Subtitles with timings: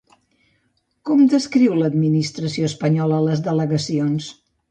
[1.09, 4.33] Com descriu l'administració espanyola les delegacions?